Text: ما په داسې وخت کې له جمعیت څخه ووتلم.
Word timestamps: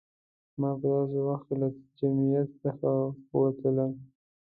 ما 0.59 0.69
په 0.79 0.87
داسې 0.93 1.19
وخت 1.27 1.43
کې 1.47 1.55
له 1.61 1.67
جمعیت 1.97 2.49
څخه 2.63 2.87
ووتلم. 3.33 3.91